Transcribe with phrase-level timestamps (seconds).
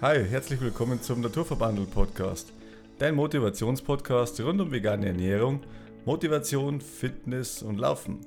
[0.00, 2.52] Hi, herzlich willkommen zum Naturverbandel Podcast.
[3.00, 5.58] Dein Motivationspodcast rund um vegane Ernährung,
[6.04, 8.20] Motivation, Fitness und Laufen.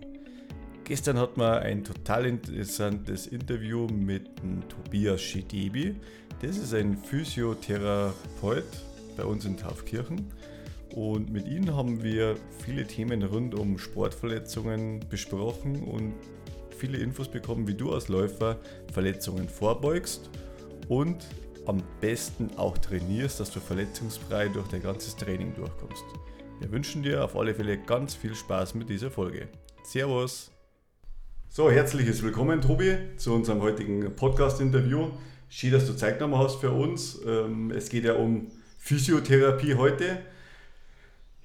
[0.83, 4.29] Gestern hatten wir ein total interessantes Interview mit
[4.67, 5.95] Tobias Schidebi.
[6.41, 8.65] Das ist ein Physiotherapeut
[9.15, 10.29] bei uns in Taufkirchen.
[10.93, 12.35] Und mit ihm haben wir
[12.65, 16.15] viele Themen rund um Sportverletzungen besprochen und
[16.77, 18.59] viele Infos bekommen, wie du als Läufer
[18.91, 20.29] Verletzungen vorbeugst
[20.89, 21.25] und
[21.71, 26.03] am besten auch trainierst, dass du verletzungsfrei durch dein ganzes Training durchkommst.
[26.59, 29.47] Wir wünschen dir auf alle Fälle ganz viel Spaß mit dieser Folge.
[29.81, 30.51] Servus!
[31.47, 35.11] So, herzliches Willkommen, Tobi, zu unserem heutigen Podcast-Interview.
[35.47, 37.21] Schön, dass du Zeit genommen hast für uns.
[37.25, 40.19] Ähm, es geht ja um Physiotherapie heute.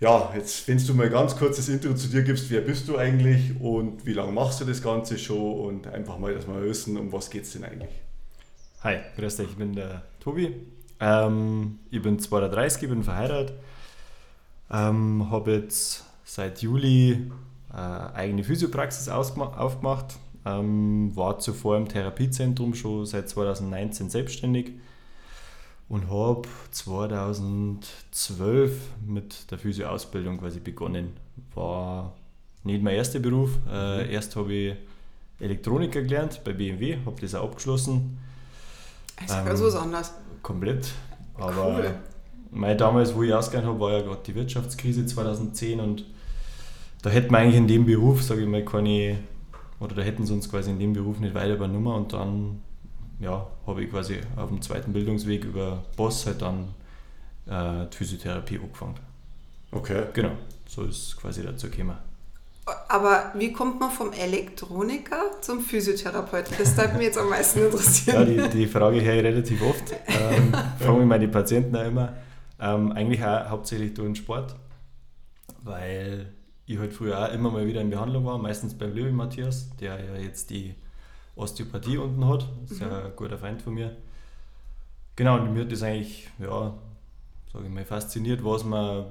[0.00, 2.98] Ja, jetzt, wenn du mal ganz kurz das Intro zu dir gibst, wer bist du
[2.98, 6.96] eigentlich und wie lange machst du das Ganze schon und einfach mal, dass wir wissen,
[6.96, 8.05] um was geht es denn eigentlich.
[8.86, 10.54] Hi, grüß dich, ich bin der Tobi.
[11.00, 13.59] Ähm, ich bin 32, ich bin verheiratet.
[14.70, 17.32] Ähm, habe jetzt seit Juli
[17.73, 20.20] äh, eigene Physiopraxis aufgemacht.
[20.45, 24.74] Ähm, war zuvor im Therapiezentrum schon seit 2019 selbstständig
[25.88, 31.16] und habe 2012 mit der Physio-Ausbildung quasi begonnen.
[31.57, 32.14] War
[32.62, 33.51] nicht mein erster Beruf.
[33.68, 34.10] Äh, mhm.
[34.12, 34.76] erst habe ich
[35.40, 38.18] Elektroniker gelernt bei BMW, habe das auch abgeschlossen.
[39.16, 40.12] Das ist ähm, ganz was anderes.
[40.42, 40.92] Komplett.
[41.34, 41.95] Aber cool.
[42.50, 46.04] mein, damals, wo ich ausgegangen habe, war ja gerade die Wirtschaftskrise 2010 und
[47.02, 49.18] da hätten wir eigentlich in dem Beruf, sage ich mal, keine,
[49.80, 52.62] oder da hätten sie uns quasi in dem Beruf nicht weiter übernommen und dann
[53.20, 56.74] ja, habe ich quasi auf dem zweiten Bildungsweg über Boss halt dann
[57.46, 58.95] äh, die Physiotherapie angefangen.
[59.70, 60.04] Okay.
[60.12, 60.32] Genau,
[60.66, 61.96] so ist quasi dazu gekommen.
[62.88, 66.56] Aber wie kommt man vom Elektroniker zum Physiotherapeuten?
[66.59, 68.36] Das darf mich jetzt am meisten interessieren.
[68.36, 69.92] Ja, die, die Frage höre ich relativ oft.
[70.08, 72.14] Ähm, fragen mich meine Patienten auch immer.
[72.58, 74.56] Ähm, eigentlich auch hauptsächlich durch den Sport,
[75.62, 76.32] weil
[76.66, 80.02] ich halt früher auch immer mal wieder in Behandlung war, meistens beim Löwy Matthias, der
[80.04, 80.74] ja jetzt die
[81.36, 82.48] Osteopathie unten hat.
[82.62, 82.91] Das ist mhm.
[82.91, 83.96] ja ein guter Freund von mir.
[85.14, 86.74] Genau, und mir hat das eigentlich, ja,
[87.52, 89.06] sage ich mal, fasziniert, was man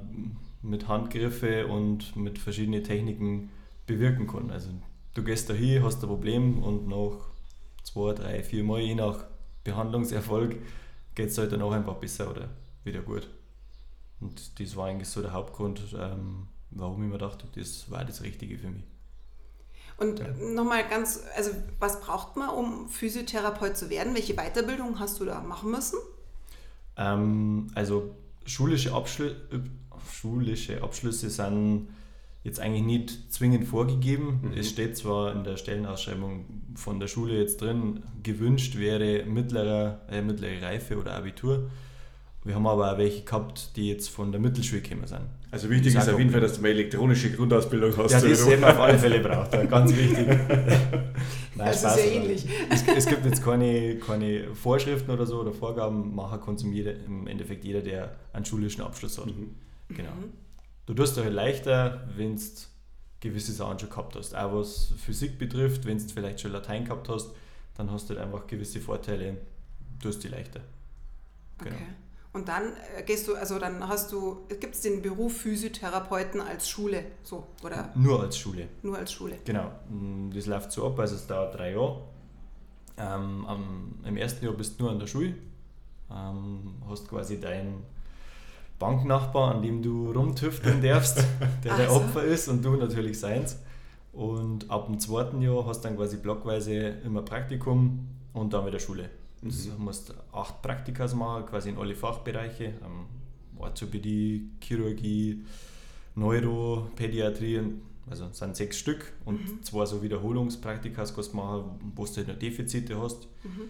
[0.66, 3.50] mit Handgriffe und mit verschiedenen Techniken
[3.86, 4.52] bewirken kann.
[4.52, 4.70] Also
[5.14, 7.30] du gehst da hin, hast ein Problem und nach
[7.84, 9.26] zwei, drei, vier Mal, je nach
[9.64, 10.58] Behandlungserfolg,
[11.14, 12.50] geht es halt dann auch einfach besser oder
[12.84, 13.28] wieder gut.
[14.20, 18.22] Und das war eigentlich so der Hauptgrund, ähm, warum ich mir dachte, das war das
[18.22, 18.84] Richtige für mich.
[19.98, 20.28] Und ja.
[20.54, 24.14] nochmal ganz, also was braucht man, um Physiotherapeut zu werden?
[24.14, 26.00] Welche Weiterbildung hast du da machen müssen?
[26.98, 28.16] Ähm, also
[28.46, 29.36] schulische, Abschlü
[30.12, 31.88] schulische Abschlüsse sind
[32.44, 34.40] jetzt eigentlich nicht zwingend vorgegeben.
[34.44, 34.58] Mhm.
[34.58, 36.46] Es steht zwar in der Stellenausschreibung
[36.76, 41.70] von der Schule jetzt drin, gewünscht wäre mittlerer, äh, mittlere Reife oder Abitur.
[42.44, 45.22] Wir haben aber auch welche gehabt, die jetzt von der Mittelschule gekommen sind.
[45.50, 48.12] Also wichtig ist auf jeden Fall, dass du eine elektronische Grundausbildung hast.
[48.12, 50.28] Ja, das hätten wir auf alle Fälle braucht, ganz wichtig.
[51.56, 52.46] Nein, das Spaß, ist ja ähnlich.
[52.70, 56.94] Es, es, gibt jetzt keine, keine Vorschriften oder so oder Vorgaben, machen kann zum jeder,
[56.94, 59.26] im Endeffekt jeder, der einen schulischen Abschluss hat.
[59.26, 59.56] Mhm.
[59.90, 60.12] Genau.
[60.12, 60.34] Mhm.
[60.86, 62.42] Du tust dir leichter, wenn du
[63.20, 64.36] gewisse Sachen schon gehabt hast.
[64.36, 67.32] Auch was Physik betrifft, wenn du vielleicht schon Latein gehabt hast,
[67.76, 69.38] dann hast du halt einfach gewisse Vorteile,
[70.02, 70.62] du hast die leichter.
[71.58, 71.76] Genau.
[71.76, 71.86] Okay.
[72.34, 76.70] Und dann äh, gehst du, also dann hast du, gibt es den Beruf Physiotherapeuten als
[76.70, 77.92] Schule, so, oder?
[77.96, 78.68] Nur als Schule.
[78.84, 79.38] Nur als Schule.
[79.46, 79.72] Genau.
[79.90, 82.02] Mm, das läuft so ab, also es dauert drei Jahre.
[82.98, 85.34] Ähm, am, Im ersten Jahr bist du nur an der Schule,
[86.12, 87.84] ähm, hast quasi dein
[88.80, 91.24] Banknachbar, an dem du rumtüfteln darfst,
[91.64, 91.84] der also.
[91.84, 93.58] der Opfer ist und du natürlich seins.
[94.12, 98.80] Und ab dem zweiten Jahr hast du dann quasi blockweise immer Praktikum und dann wieder
[98.80, 99.10] Schule.
[99.42, 99.50] Mhm.
[99.50, 102.66] Du musst acht Praktika machen, quasi in alle Fachbereiche.
[102.66, 103.08] Ähm,
[103.58, 105.46] Orthopädie, Chirurgie,
[106.16, 107.62] Neuro, Pädiatrie,
[108.10, 109.64] also es sind sechs Stück und mhm.
[109.64, 113.28] zwei so Wiederholungspraktika kannst du machen, wo du halt noch Defizite hast.
[113.44, 113.70] Mhm.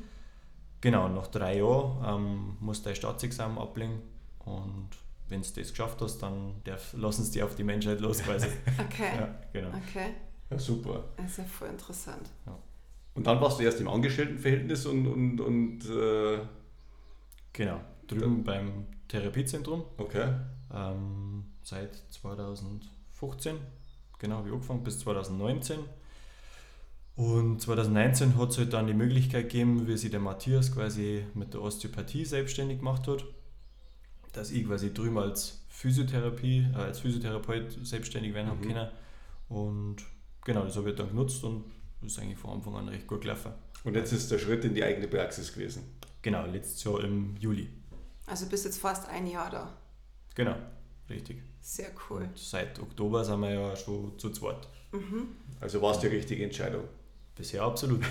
[0.82, 4.02] Genau, nach drei Jahren ähm, musst du dein Staatsexamen ablegen
[4.46, 4.90] und
[5.28, 6.62] wenn du das geschafft hast, dann
[6.94, 8.48] lassen sie dich auf die Menschheit los quasi.
[8.80, 9.18] okay.
[9.18, 9.70] Ja, genau.
[9.70, 10.12] Okay.
[10.50, 11.06] Ja, super.
[11.18, 12.30] Das ist ja voll interessant.
[12.46, 12.58] Ja.
[13.16, 16.40] Und dann warst du erst im Angestelltenverhältnis und, und, und äh
[17.54, 19.86] genau, drüben beim Therapiezentrum.
[19.98, 20.34] Okay.
[20.74, 23.56] Ähm, seit 2015,
[24.20, 25.80] genau wie angefangen, bis 2019.
[27.16, 31.54] Und 2019 hat es halt dann die Möglichkeit gegeben, wie sich der Matthias quasi mit
[31.54, 33.24] der Osteopathie selbstständig gemacht hat,
[34.36, 38.52] dass ich quasi drüben als Physiotherapie, äh, als Physiotherapeut selbstständig werden mhm.
[38.52, 38.90] habe können.
[39.50, 39.98] Und
[40.44, 41.66] genau, das habe ich dann genutzt und
[42.02, 43.52] das ist eigentlich von Anfang an recht gut gelaufen.
[43.84, 45.84] Und jetzt ist der Schritt in die eigene Praxis gewesen.
[46.22, 47.70] Genau, letztes Jahr im Juli.
[48.26, 49.78] Also bist jetzt fast ein Jahr da.
[50.34, 50.56] Genau,
[51.10, 51.44] richtig.
[51.62, 52.24] Sehr cool.
[52.24, 54.68] Und seit Oktober sind wir ja schon zu zweit.
[54.92, 55.28] Mhm.
[55.60, 56.86] Also war es die richtige Entscheidung.
[57.36, 58.04] Bisher absolut.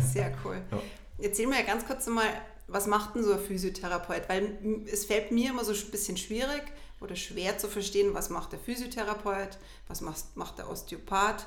[0.00, 0.60] Sehr cool.
[0.70, 0.80] Ja.
[1.18, 2.28] Erzähl mir ganz kurz mal,
[2.68, 4.28] was macht denn so ein Physiotherapeut?
[4.28, 4.58] Weil
[4.90, 6.62] es fällt mir immer so ein bisschen schwierig
[7.00, 11.46] oder schwer zu verstehen, was macht der Physiotherapeut, was macht, macht der Osteopath.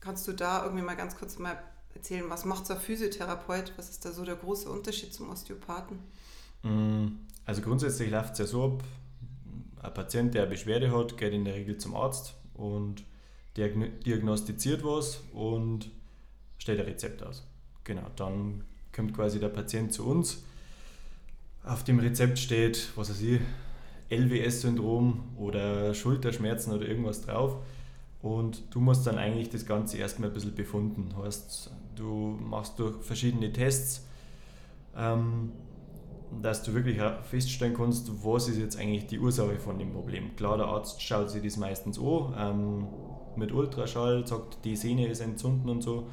[0.00, 1.58] Kannst du da irgendwie mal ganz kurz mal
[1.94, 3.72] erzählen, was macht so ein Physiotherapeut?
[3.76, 5.98] Was ist da so der große Unterschied zum Osteopathen?
[6.62, 7.06] Mm,
[7.46, 8.84] Also grundsätzlich läuft es ja so ab,
[9.82, 13.04] ein Patient, der eine Beschwerde hat, geht in der Regel zum Arzt und
[13.56, 15.90] diagn- diagnostiziert was und
[16.58, 17.42] stellt ein Rezept aus.
[17.84, 18.64] Genau, dann
[18.94, 20.42] kommt quasi der Patient zu uns.
[21.64, 23.40] Auf dem Rezept steht, was weiß ich,
[24.10, 27.56] LWS-Syndrom oder Schulterschmerzen oder irgendwas drauf.
[28.20, 31.14] Und du musst dann eigentlich das Ganze erstmal ein bisschen befunden.
[31.16, 34.06] Heißt, du machst durch verschiedene Tests,
[34.96, 35.52] ähm,
[36.42, 40.36] dass du wirklich auch feststellen kannst, was ist jetzt eigentlich die Ursache von dem Problem.
[40.36, 42.86] Klar, der Arzt schaut sich das meistens an, ähm,
[43.36, 46.06] mit Ultraschall, sagt, die Sehne ist entzünden und so,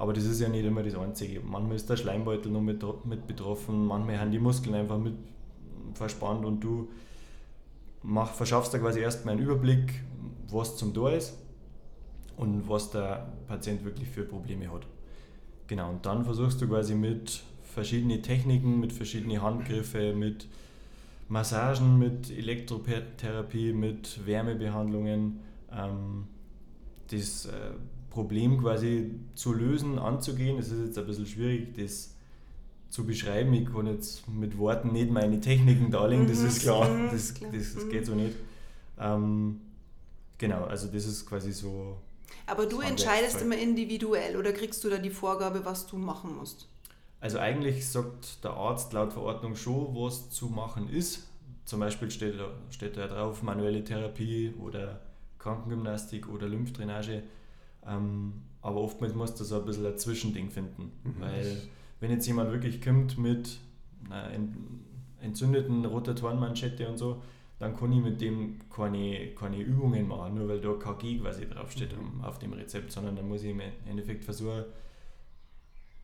[0.00, 1.40] aber das ist ja nicht immer das Einzige.
[1.40, 5.12] Manchmal ist der Schleimbeutel noch mit, mit betroffen, manchmal haben die Muskeln einfach mit
[5.92, 6.88] verspannt und du
[8.02, 10.02] mach, verschaffst da quasi erstmal einen Überblick,
[10.48, 11.36] was zum da ist
[12.38, 14.86] und was der Patient wirklich für Probleme hat.
[15.66, 20.48] Genau, und dann versuchst du quasi mit verschiedenen Techniken, mit verschiedenen Handgriffe, mit
[21.28, 26.26] Massagen, mit Elektrotherapie, mit Wärmebehandlungen ähm,
[27.10, 27.72] das äh,
[28.10, 30.58] Problem quasi zu lösen, anzugehen.
[30.58, 32.14] Es ist jetzt ein bisschen schwierig, das
[32.90, 33.52] zu beschreiben.
[33.54, 37.34] Ich kann jetzt mit Worten nicht meine Techniken darlegen, das Mhm, ist klar, mhm, das,
[37.34, 37.52] klar.
[37.52, 37.90] das, das Mhm.
[37.90, 38.36] geht so nicht.
[38.98, 39.60] Ähm,
[40.38, 41.98] genau, also das ist quasi so
[42.46, 46.36] Aber du Das entscheidest immer individuell oder kriegst du da die Vorgabe, was du machen
[46.36, 46.68] musst?
[47.20, 51.26] Also eigentlich sagt der Arzt laut Verordnung schon, was zu machen ist.
[51.66, 52.34] Zum Beispiel steht
[52.70, 55.00] steht da drauf manuelle Therapie oder
[55.38, 57.22] Krankengymnastik oder Lymphdrainage.
[57.86, 58.32] Ähm,
[58.62, 60.92] aber oftmals musst du so ein bisschen ein Zwischending finden.
[61.04, 61.14] Mhm.
[61.20, 61.56] Weil
[62.00, 63.58] wenn jetzt jemand wirklich kommt mit
[64.08, 64.56] einer ent-
[65.20, 67.22] entzündeten Rotatorenmanschette und so,
[67.58, 71.94] dann kann ich mit dem keine, keine Übungen machen, nur weil da KG quasi draufsteht
[71.96, 72.22] Mhm.
[72.24, 74.64] auf dem Rezept, sondern dann muss ich im Endeffekt versuchen,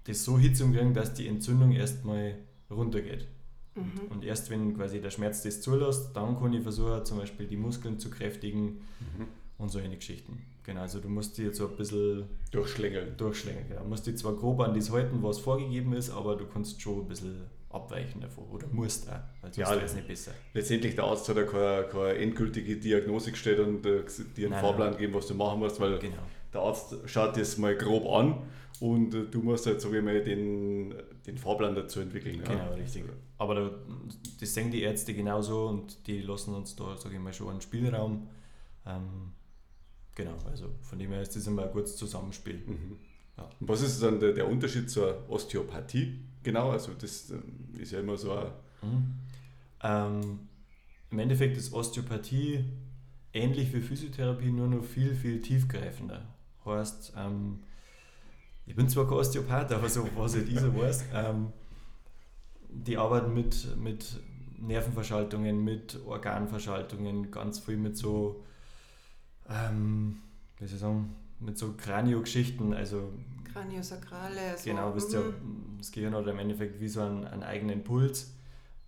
[0.05, 2.37] das so hinzukriegen, dass die Entzündung erstmal
[2.71, 3.27] runtergeht.
[3.75, 4.11] Mhm.
[4.11, 7.57] Und erst wenn quasi der Schmerz das zulässt, dann kann ich versuchen, zum Beispiel die
[7.57, 9.27] Muskeln zu kräftigen Mhm.
[9.59, 10.43] Und solche Geschichten.
[10.65, 13.17] Genau, also du musst die jetzt so ein bisschen Durchschlängeln.
[13.17, 13.69] durchschlängeln.
[13.69, 13.83] Genau.
[13.83, 17.01] Du musst dich zwar grob an das halten, was vorgegeben ist, aber du kannst schon
[17.03, 18.45] ein bisschen abweichen davon.
[18.51, 19.13] Oder musst auch,
[19.43, 20.33] weil sonst Ja, es nicht besser.
[20.55, 24.03] Letztendlich, der Arzt hat ja keine, keine endgültige Diagnose gestellt und äh,
[24.37, 24.97] dir einen Nein, Fahrplan nein.
[24.99, 26.17] gegeben, was du machen musst, weil Genau.
[26.53, 28.43] der Arzt schaut das mal grob an
[28.81, 30.95] und äh, du musst halt, sage ich mal, den,
[31.27, 32.41] den Fahrplan dazu entwickeln.
[32.45, 32.51] ja.
[32.53, 33.05] Genau, richtig.
[33.39, 33.71] Aber da,
[34.41, 37.61] das sehen die Ärzte genauso und die lassen uns da, sage ich mal, schon einen
[37.61, 38.27] Spielraum.
[38.87, 39.33] Ähm,
[40.17, 42.57] genau, also von dem her ist das immer ein gutes Zusammenspiel.
[42.67, 42.97] Mhm.
[43.37, 43.49] Ja.
[43.61, 46.19] Was ist dann der, der Unterschied zur Osteopathie?
[46.43, 47.43] Genau, also das ähm,
[47.79, 48.51] ist ja immer so ein
[48.83, 49.15] Mhm.
[49.83, 50.41] Ähm,
[51.11, 52.65] Im Endeffekt ist Osteopathie
[53.33, 56.23] ähnlich wie Physiotherapie, nur noch viel, viel tiefgreifender.
[56.65, 57.61] Heißt, ähm,
[58.67, 61.53] ich bin zwar kein Osteopath, aber so was ich so weiß, ähm,
[62.69, 64.21] die arbeiten mit, mit
[64.59, 68.45] Nervenverschaltungen, mit Organverschaltungen, ganz viel mit so,
[69.49, 70.19] ähm,
[70.59, 73.13] wie soll ich sagen, mit so Kranio-Geschichten, also
[73.57, 74.57] Kraniosakrale.
[74.57, 74.65] So.
[74.65, 75.79] Genau, wisst ihr, mhm.
[75.79, 78.35] das Gehirn hat im Endeffekt wie so einen, einen eigenen Puls,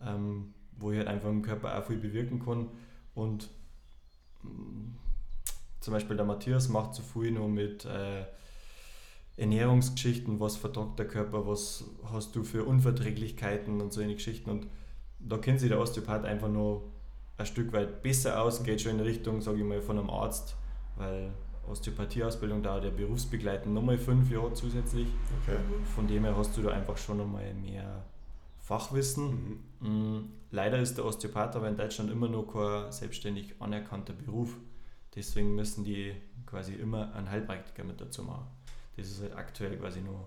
[0.00, 2.68] ähm, wo ich halt einfach im Körper auch viel bewirken kann.
[3.14, 3.48] Und
[4.42, 4.94] mm,
[5.80, 8.24] zum Beispiel der Matthias macht so viel noch mit äh,
[9.36, 14.50] Ernährungsgeschichten, was vertragt der Körper, was hast du für Unverträglichkeiten und so eine Geschichten.
[14.50, 14.66] Und
[15.18, 16.92] da kennt sich der Osteopath einfach nur
[17.38, 20.56] ein Stück weit besser aus, geht schon in Richtung, sage ich mal, von einem Arzt,
[20.96, 21.32] weil
[21.68, 25.06] Osteopathieausbildung dauert ja berufsbegleitend nochmal fünf Jahre zusätzlich.
[25.42, 25.58] Okay.
[25.58, 25.84] Mhm.
[25.94, 28.04] Von dem her hast du da einfach schon einmal mehr
[28.58, 29.62] Fachwissen.
[29.80, 29.88] Mhm.
[30.16, 34.56] Mm, Leider ist der Osteopath aber in Deutschland immer noch kein selbstständig anerkannter Beruf.
[35.14, 36.14] Deswegen müssen die
[36.46, 38.46] quasi immer einen Heilpraktiker mit dazu machen.
[38.96, 40.26] Das ist halt aktuell quasi nur.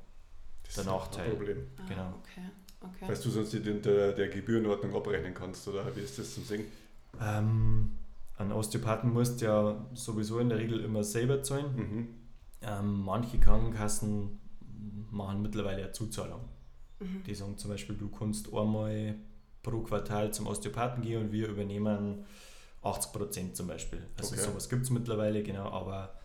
[0.63, 1.29] Das Der ist ein Nachteil.
[1.31, 1.57] Problem.
[1.77, 2.13] Ah, genau.
[2.21, 2.41] Okay.
[2.81, 3.11] okay.
[3.11, 6.43] Weißt du sonst nicht in der, der Gebührenordnung abrechnen kannst oder wie ist das zum
[6.43, 6.65] Singen?
[7.19, 7.91] Ähm,
[8.37, 11.75] ein Osteopathen musst ja sowieso in der Regel immer selber zahlen.
[11.75, 12.07] Mhm.
[12.61, 14.39] Ähm, manche Krankenkassen
[15.11, 16.41] machen mittlerweile eine Zuzahlung.
[16.99, 17.23] Mhm.
[17.25, 19.15] Die sagen zum Beispiel, du kannst einmal
[19.63, 22.25] pro Quartal zum Osteopathen gehen und wir übernehmen
[22.83, 24.01] 80% zum Beispiel.
[24.17, 24.43] Also Okay.
[24.43, 26.15] sowas gibt es mittlerweile, genau, aber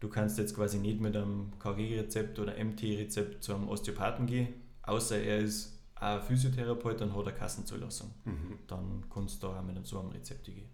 [0.00, 4.48] du kannst jetzt quasi nicht mit einem KG-Rezept oder MT-Rezept zum Osteopathen gehen,
[4.82, 8.12] außer er ist ein Physiotherapeut, dann hat er Kassenzulassung.
[8.24, 8.58] Mhm.
[8.66, 10.68] Dann kannst du da auch mit so einem Rezept gehen.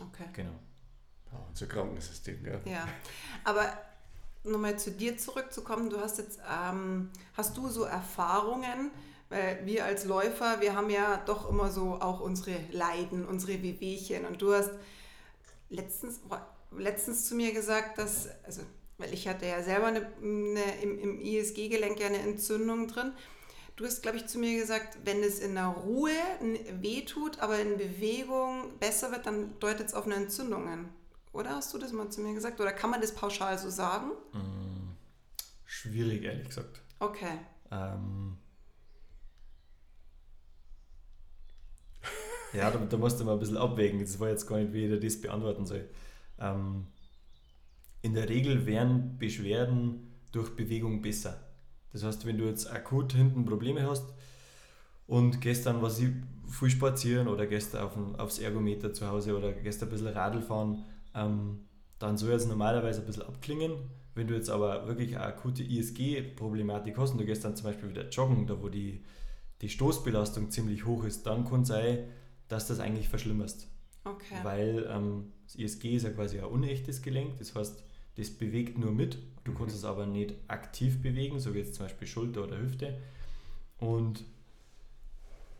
[0.00, 0.28] Okay.
[0.32, 0.58] Genau.
[1.32, 2.60] Ja, unser Krankensystem, gell?
[2.64, 2.88] Ja,
[3.44, 3.72] aber
[4.44, 8.90] nochmal zu dir zurückzukommen, du hast jetzt, ähm, hast du so Erfahrungen,
[9.28, 14.24] weil wir als Läufer, wir haben ja doch immer so auch unsere Leiden, unsere Wehwehchen
[14.24, 14.70] und du hast
[15.68, 16.20] letztens,
[16.76, 18.62] letztens zu mir gesagt, dass, also,
[18.96, 23.12] weil ich hatte ja selber eine, eine, im, im ISG-Gelenk ja eine Entzündung drin.
[23.78, 26.10] Du hast, glaube ich, zu mir gesagt, wenn es in der Ruhe
[26.80, 30.88] wehtut, aber in Bewegung besser wird, dann deutet es auf eine Entzündung hin.
[31.32, 32.60] Oder hast du das mal zu mir gesagt?
[32.60, 34.10] Oder kann man das pauschal so sagen?
[34.32, 34.96] Mm,
[35.64, 36.82] schwierig, ehrlich gesagt.
[36.98, 37.38] Okay.
[37.70, 38.38] Ähm,
[42.52, 44.00] ja, da, da musst du mal ein bisschen abwägen.
[44.00, 45.88] Das war jetzt gar nicht, wie ich dir das beantworten soll.
[46.40, 46.88] Ähm,
[48.02, 51.47] in der Regel wären Beschwerden durch Bewegung besser.
[51.92, 54.04] Das heißt, wenn du jetzt akut hinten Probleme hast
[55.06, 56.10] und gestern was ich
[56.48, 60.42] viel spazieren oder gestern auf ein, aufs Ergometer zu Hause oder gestern ein bisschen Radl
[60.42, 61.60] fahren, ähm,
[61.98, 63.72] dann soll es normalerweise ein bisschen abklingen.
[64.14, 67.90] Wenn du jetzt aber wirklich eine akute ISG-Problematik hast und du gehst dann zum Beispiel
[67.90, 69.04] wieder joggen, da wo die,
[69.60, 71.98] die Stoßbelastung ziemlich hoch ist, dann kann es sein,
[72.48, 73.68] dass das eigentlich verschlimmerst.
[74.04, 74.36] Okay.
[74.42, 77.82] Weil ähm, das ISG ist ja quasi ein unechtes Gelenk, das heißt,
[78.18, 81.86] das bewegt nur mit, du kannst es aber nicht aktiv bewegen, so wie jetzt zum
[81.86, 82.98] Beispiel Schulter oder Hüfte.
[83.78, 84.24] Und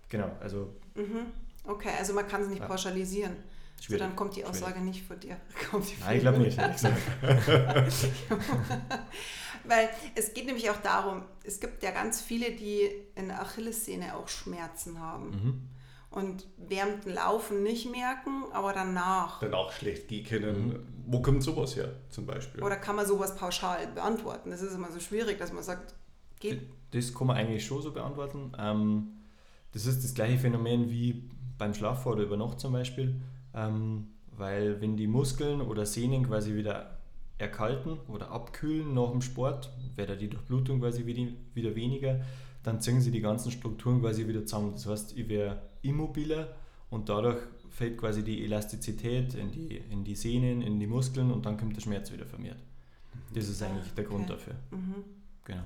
[0.09, 1.27] genau, also Mhm.
[1.65, 2.67] Okay, also man kann es nicht Ja.
[2.67, 3.37] pauschalisieren.
[3.77, 4.01] So, schwierig.
[4.03, 4.57] dann kommt die Schwierig.
[4.57, 5.37] Aussage nicht von dir.
[6.01, 6.59] Nein, ich glaube nicht.
[9.65, 14.17] Weil es geht nämlich auch darum, es gibt ja ganz viele, die in der Achillessehne
[14.17, 15.31] auch Schmerzen haben.
[15.31, 15.69] Mhm.
[16.19, 19.41] Und während dem Laufen nicht merken, aber danach.
[19.41, 21.05] Danach schlecht gehen können.
[21.07, 22.63] Wo kommt sowas her, zum Beispiel?
[22.63, 24.51] Oder kann man sowas pauschal beantworten?
[24.51, 25.95] Das ist immer so schwierig, dass man sagt,
[26.41, 26.63] geht.
[26.91, 28.53] Das kann man eigentlich schon so beantworten.
[28.59, 29.13] Ähm,
[29.73, 33.21] das ist das gleiche Phänomen wie beim Schlaf oder über Nacht zum Beispiel.
[33.55, 36.99] Ähm, weil wenn die Muskeln oder Sehnen quasi wieder
[37.39, 42.21] erkalten oder abkühlen nach dem Sport, wird ja die Durchblutung quasi wieder, wieder weniger,
[42.63, 44.73] dann ziehen sie die ganzen Strukturen quasi wieder zusammen.
[44.73, 46.55] Das heißt, ich wäre immobiler
[46.91, 47.39] und dadurch
[47.71, 51.77] fällt quasi die Elastizität in die, in die Sehnen, in die Muskeln und dann kommt
[51.77, 52.59] der Schmerz wieder vermehrt.
[53.35, 54.33] Das ist eigentlich der Grund Okay.
[54.33, 54.55] dafür.
[54.71, 54.95] Mhm.
[55.45, 55.63] Genau.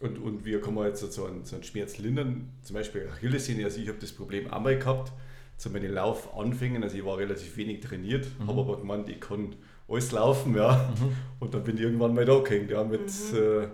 [0.00, 2.50] Und, und wie kann man jetzt so einen, so einen Schmerz lindern?
[2.62, 5.12] Zum Beispiel Achillessehne, also ich habe das Problem einmal gehabt,
[5.56, 8.48] zu meinen Laufanfängen, also ich war relativ wenig trainiert, Mhm.
[8.48, 9.54] habe aber gemeint, ich kann
[9.88, 10.92] alles laufen, ja.
[11.38, 13.68] Und dann bin ich irgendwann mal da gehängt, ja, mit, äh,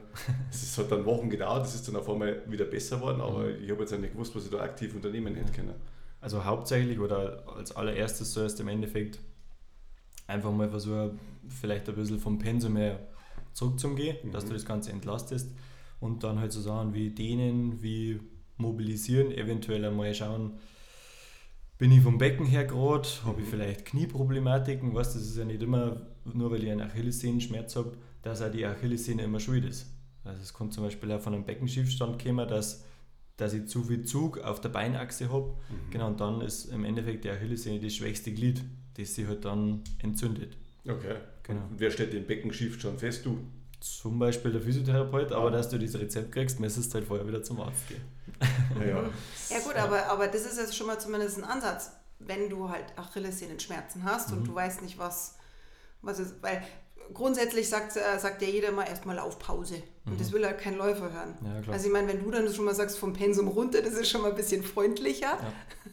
[0.51, 3.71] es hat dann Wochen gedauert, das ist dann auf einmal wieder besser geworden, aber ich
[3.71, 5.75] habe jetzt auch nicht gewusst, was ich da aktiv unternehmen hätte können.
[6.21, 9.21] Also hauptsächlich oder als allererstes sollst du im Endeffekt
[10.27, 13.01] einfach mal versuchen, vielleicht ein bisschen vom Pensum her
[13.53, 14.49] zurückzugehen, dass Mhm.
[14.49, 15.51] du das Ganze entlastest
[16.01, 18.21] und dann halt so Sachen wie dehnen, wie
[18.57, 20.59] mobilisieren, eventuell einmal schauen,
[21.83, 25.63] bin ich vom Becken her gerade, habe ich vielleicht Knieproblematiken, weißt, das ist ja nicht
[25.63, 29.93] immer, nur weil ich einen Achillessehnenschmerz habe, dass auch die Achillessehne immer schuld ist.
[30.23, 32.85] Also es kann zum Beispiel auch von einem Beckenschiefstand kommen, dass,
[33.37, 35.57] dass ich zu viel Zug auf der Beinachse habe
[35.91, 38.63] Genau, und dann ist im Endeffekt die Achillessehne das schwächste Glied,
[38.97, 40.57] das sich halt dann entzündet.
[40.87, 41.17] Okay.
[41.43, 41.63] Genau.
[41.69, 43.27] Und wer stellt den Beckenschiff schon fest?
[43.27, 43.39] Du.
[43.83, 47.43] Zum Beispiel der Physiotherapeut, aber dass du dieses Rezept kriegst, müsstest du halt vorher wieder
[47.43, 48.03] zum Arzt gehen.
[48.81, 49.03] Ja.
[49.51, 51.91] Ja gut, aber, aber das ist jetzt schon mal zumindest ein Ansatz.
[52.21, 54.39] Wenn du halt Achillessehnenschmerzen hast Mhm.
[54.39, 55.37] und du weißt nicht, was,
[56.01, 56.63] was ist, weil
[57.13, 59.83] grundsätzlich sagt, äh, sagt ja jeder mal erstmal Laufpause.
[60.07, 61.35] Und das will halt kein Läufer hören.
[61.41, 61.47] Mhm.
[61.47, 61.75] Ja, klar.
[61.75, 64.23] Also ich meine, wenn du dann schon mal sagst, vom Pensum runter, das ist schon
[64.23, 65.27] mal ein bisschen freundlicher.
[65.33, 65.53] Ja.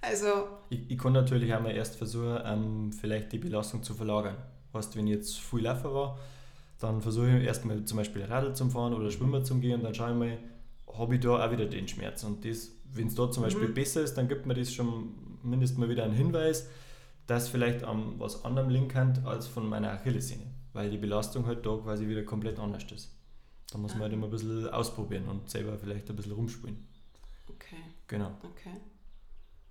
[0.00, 0.26] Also,
[0.68, 4.36] Ich, ich kann natürlich einmal erst versuchen, ähm, vielleicht die Belastung zu verlagern.
[4.72, 6.18] Weißt, wenn ich jetzt viel laufen war,
[6.78, 9.94] dann versuche ich erstmal zum Beispiel Radl zu fahren oder Schwimmen zu gehen und dann
[9.94, 10.38] schaue ich mal,
[10.98, 12.24] habe ich da auch wieder den Schmerz.
[12.24, 13.74] Und das, wenn es da zum Beispiel Mhm.
[13.74, 16.68] besser ist, dann gibt mir das schon mindestens mal wieder einen Hinweis,
[17.26, 20.44] dass vielleicht an was anderem liegen kann als von meiner Achillessehne.
[20.72, 23.10] Weil die Belastung halt da quasi wieder komplett anders ist.
[23.72, 26.86] Da muss man halt immer ein bisschen ausprobieren und selber vielleicht ein bisschen rumspielen.
[27.48, 27.76] okay,
[28.08, 28.30] Genau.
[28.42, 28.76] okay.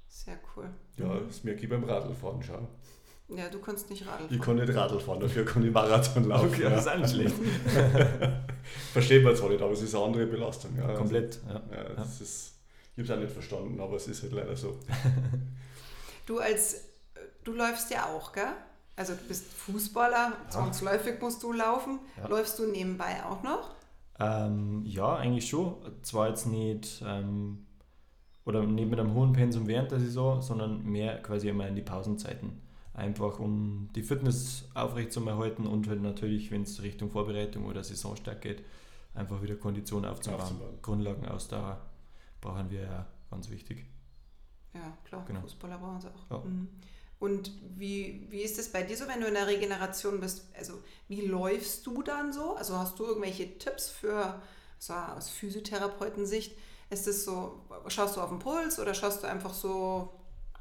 [0.08, 0.70] Sehr cool.
[0.98, 2.68] ja, das merke ich beim Radlfahren schon.
[3.36, 4.46] Ja, du kannst nicht Radl Ich fahren.
[4.46, 6.48] kann nicht Radl fahren, dafür kann ich Marathon laufen.
[6.50, 7.36] Okay, das ist auch nicht schlecht.
[8.94, 10.72] Versteht man zwar nicht, aber es ist eine andere Belastung.
[10.78, 10.94] Ja.
[10.94, 11.40] Komplett.
[11.48, 11.62] Ja.
[11.76, 12.54] Ja, das ist,
[12.96, 14.78] ich habe es auch nicht verstanden, aber es ist halt leider so.
[16.26, 16.86] Du als,
[17.44, 18.46] du läufst ja auch, gell?
[18.96, 22.00] Also du bist Fußballer, zwangsläufig musst du laufen.
[22.16, 22.28] Ja.
[22.30, 23.72] Läufst du nebenbei auch noch?
[24.22, 25.76] Ähm, ja, eigentlich schon.
[26.02, 27.66] Zwar jetzt nicht ähm,
[28.46, 31.82] oder nicht mit einem hohen Pensum während der Saison, sondern mehr quasi immer in die
[31.82, 32.62] Pausenzeiten.
[32.94, 38.64] Einfach um die Fitness aufrechtzuerhalten und halt natürlich, wenn es Richtung Vorbereitung oder Saisonstart geht,
[39.16, 40.42] einfach wieder Kondition aufzubauen.
[40.42, 40.80] Aufzubauen.
[40.82, 41.82] Grundlagenausdauer.
[42.40, 43.86] brauchen wir ja ganz wichtig.
[44.74, 45.42] Ja, klar, Genau.
[45.42, 46.30] Fußballer brauchen sie auch.
[46.30, 46.38] Ja.
[46.46, 46.68] Mhm.
[47.20, 50.46] Und wie, wie ist es bei dir so, wenn du in der Regeneration bist?
[50.58, 50.74] Also,
[51.08, 52.56] wie läufst du dann so?
[52.56, 54.42] Also, hast du irgendwelche Tipps für,
[54.78, 56.58] so aus Physiotherapeutensicht?
[56.90, 60.14] Ist es so, schaust du auf den Puls oder schaust du einfach so,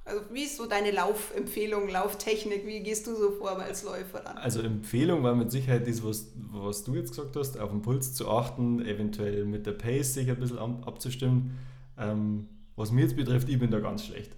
[0.04, 2.66] also, wie ist so deine Laufempfehlung, Lauftechnik?
[2.66, 4.36] Wie gehst du so vor als Läufer dann?
[4.36, 8.12] Also Empfehlung war mit Sicherheit das, was, was du jetzt gesagt hast, auf den Puls
[8.14, 11.56] zu achten, eventuell mit der Pace sich ein bisschen ab, abzustimmen.
[11.96, 14.34] Ähm, was mich jetzt betrifft, ich bin da ganz schlecht.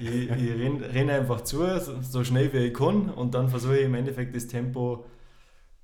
[0.00, 1.64] Ich, ich renne renn einfach zu,
[2.02, 5.04] so, schnell wie ich kann und dann versuche ich im Endeffekt das Tempo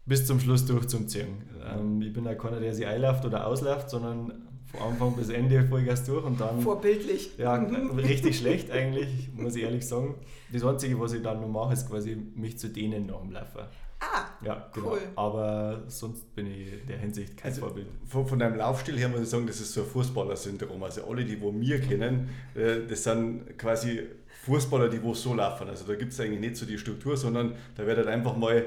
[0.04, 1.44] bis zum Schluss durchzuziehen.
[1.64, 5.62] Ähm, ich bin auch keiner, der sich einläuft oder ausläuft, sondern von Anfang bis Ende
[5.64, 6.60] Vollgas durch und dann...
[6.60, 7.30] Vorbildlich.
[7.38, 7.98] Ja, Mhm.
[7.98, 10.14] richtig schlecht eigentlich, muss ich ehrlich sagen.
[10.52, 13.60] Das Einzige, was ich dann noch mache, ist quasi mich zu dehnen nach dem Laufen.
[14.00, 14.92] Ah, Ja, genau.
[14.92, 14.98] Cool.
[15.14, 17.86] Aber sonst bin ich in der Hinsicht kein Also Vorbild.
[18.08, 20.82] von, von deinem Laufstil her muss ich sagen, das ist so ein Fußballer-Syndrom.
[20.82, 24.00] Also alle, die wo wir kennen, äh, das sind quasi
[24.44, 25.68] Fußballer, die wo so laufen.
[25.68, 28.66] Also da gibt es eigentlich nicht so die Struktur, sondern da wird halt einfach mal,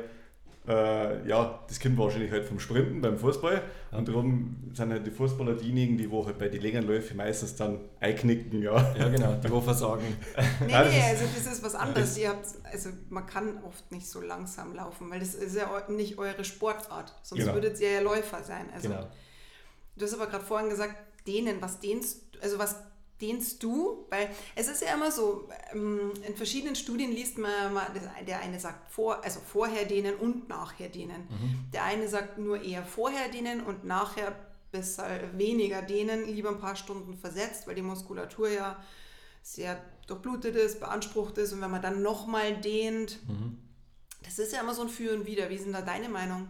[0.68, 3.62] äh, ja, das kommt wahrscheinlich halt vom Sprinten beim Fußball.
[3.92, 7.56] Und darum sind halt die Fußballer diejenigen, die wo halt bei den längeren Läufen meistens
[7.56, 8.76] dann einknicken, ja.
[8.98, 10.04] Ja, genau, die wo versagen.
[10.66, 12.18] Nee, Ja, das nee, ist- also das ist was anderes.
[12.18, 16.18] Ihr habt, also man kann oft nicht so langsam laufen, weil das ist ja nicht
[16.18, 17.14] eure Sportart.
[17.24, 17.54] Sonst Genau.
[17.54, 18.66] würdet ihr ja Läufer sein.
[18.74, 19.08] Also Genau.
[19.98, 20.96] du hast aber gerade vorhin gesagt,
[21.28, 22.76] dehnen, was dehnst, also was
[23.22, 24.06] dehnst du?
[24.10, 27.52] Weil es ist ja immer so, ähm, in verschiedenen Studien liest man
[28.28, 31.28] der eine sagt vor, also vorher dehnen und nachher dehnen.
[31.30, 31.72] Mhm.
[31.74, 34.36] Der eine sagt nur eher vorher dehnen und nachher
[34.72, 35.08] besser
[35.38, 38.84] weniger dehnen, lieber ein paar Stunden versetzt, weil die Muskulatur ja
[39.42, 43.58] sehr durchblutet ist, beansprucht ist und wenn man dann nochmal dehnt, Mhm.
[44.24, 45.50] das ist ja immer so ein Für und Wider.
[45.50, 46.48] Wie ist denn da deine Meinung?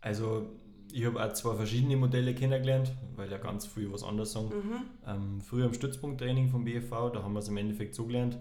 [0.00, 0.46] Also,
[0.94, 4.50] ich habe auch zwei verschiedene Modelle kennengelernt, weil ja ganz viel was anderes sagen.
[4.50, 4.82] Mhm.
[5.04, 8.38] Ähm, früher im Stützpunkttraining vom BFV, da haben wir es im Endeffekt so gelernt.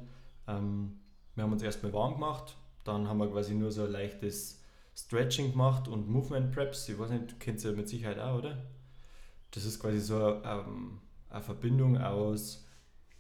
[0.47, 0.99] Ähm,
[1.33, 4.61] wir haben uns erstmal warm gemacht, dann haben wir quasi nur so ein leichtes
[4.95, 6.87] Stretching gemacht und Movement Preps.
[6.89, 8.63] Ich weiß nicht, kennt ihr mit Sicherheit auch, oder?
[9.49, 10.99] Das ist quasi so ähm,
[11.31, 12.67] eine Verbindung aus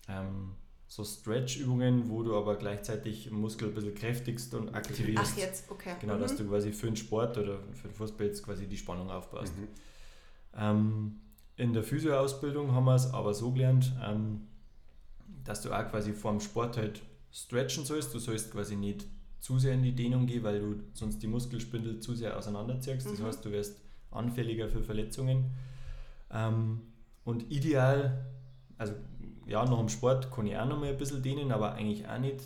[0.07, 0.53] ähm,
[0.93, 5.33] so Stretch-Übungen, wo du aber gleichzeitig den Muskel ein bisschen kräftigst und aktivierst.
[5.33, 5.95] Ach, jetzt, okay.
[5.99, 6.21] Genau, mhm.
[6.21, 9.57] dass du quasi für den Sport oder für den Fußball jetzt quasi die Spannung aufbaust.
[9.57, 9.67] Mhm.
[10.55, 11.15] Ähm,
[11.55, 14.41] in der Physioausbildung haben wir es aber so gelernt, ähm,
[15.43, 17.01] dass du auch quasi vor dem Sport halt
[17.31, 18.13] stretchen sollst.
[18.13, 19.07] Du sollst quasi nicht
[19.39, 23.07] zu sehr in die Dehnung gehen, weil du sonst die Muskelspindel zu sehr auseinanderziehst.
[23.07, 23.23] Das Mhm.
[23.23, 25.55] heißt, du wirst anfälliger für Verletzungen.
[26.29, 26.81] Ähm,
[27.23, 28.27] und ideal,
[28.77, 28.93] also
[29.45, 32.17] ja, nach dem Sport kann ich auch noch mal ein bisschen dehnen, aber eigentlich auch
[32.19, 32.41] nicht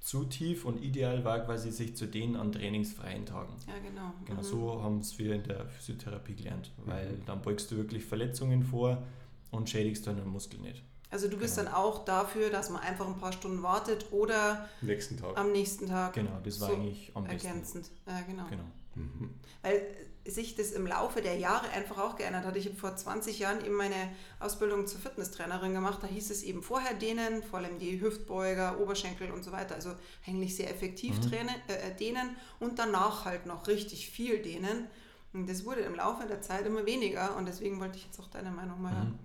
[0.00, 0.64] zu tief.
[0.64, 3.54] Und ideal war quasi sich zu dehnen an trainingsfreien Tagen.
[3.66, 4.12] Ja, genau.
[4.24, 4.44] Genau Mhm.
[4.44, 7.24] so haben es wir in der Physiotherapie gelernt, weil Mhm.
[7.26, 9.02] dann beugst du wirklich Verletzungen vor
[9.50, 10.82] und schädigst dann den Muskel nicht.
[11.10, 11.70] Also du bist Genau.
[11.70, 15.36] dann auch dafür, dass man einfach ein paar Stunden wartet oder Nächsten Tag.
[15.38, 17.46] am nächsten Tag Genau, das war So, eigentlich am besten.
[17.46, 17.90] ergänzend.
[18.06, 18.44] Ja, genau.
[18.50, 18.64] Genau.
[18.96, 19.30] Mhm.
[19.62, 19.82] Weil
[20.28, 22.56] sich das im Laufe der Jahre einfach auch geändert hat.
[22.56, 23.94] Ich habe vor 20 Jahren eben meine
[24.40, 25.98] Ausbildung zur Fitnesstrainerin gemacht.
[26.02, 29.74] Da hieß es eben vorher dehnen, vor allem die Hüftbeuger, Oberschenkel und so weiter.
[29.74, 29.92] Also
[30.26, 31.30] eigentlich sehr effektiv Mhm.
[31.30, 34.86] dehnen, äh, dehnen und danach halt noch richtig viel dehnen.
[35.32, 38.28] Und das wurde im Laufe der Zeit immer weniger und deswegen wollte ich jetzt auch
[38.28, 39.10] deine Meinung mal hören.
[39.12, 39.18] Mhm.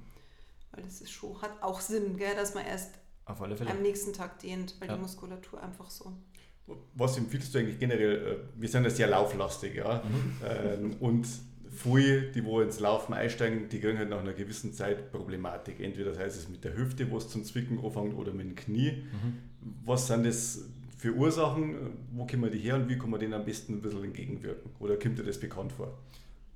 [0.71, 4.75] Weil das ist schon, hat auch Sinn, gell, dass man erst am nächsten Tag dehnt,
[4.79, 4.95] weil Ja.
[4.95, 6.11] die Muskulatur einfach so.
[6.95, 8.15] Was empfiehlst du eigentlich generell?
[8.15, 10.03] Äh, Wir sind ja sehr lauflastig, ja.
[10.03, 10.33] Mhm.
[10.45, 11.27] Ähm, Und
[11.69, 15.79] viele, die wo ins Laufen einsteigen, die kriegen halt nach einer gewissen Zeit Problematik.
[15.79, 18.55] Entweder das heißt es mit der Hüfte, wo es zum Zwicken anfängt, oder mit dem
[18.55, 19.03] Knie.
[19.03, 19.37] Mhm.
[19.85, 20.65] Was sind das
[20.97, 21.75] für Ursachen?
[22.11, 24.71] Wo kommen die her und wie kann man denen am besten ein bisschen entgegenwirken?
[24.79, 25.97] Oder kommt dir das bekannt vor?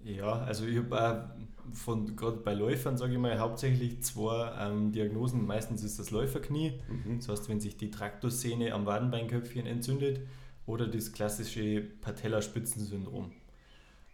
[0.05, 1.29] Ja, also ich habe
[1.73, 5.45] von gerade bei Läufern, sage ich mal, hauptsächlich zwei ähm, Diagnosen.
[5.45, 7.17] Meistens ist das Läuferknie, Mhm.
[7.17, 10.21] das heißt, wenn sich die Traktussehne am Wadenbeinköpfchen entzündet,
[10.67, 13.31] oder das klassische Patellaspitzensyndrom.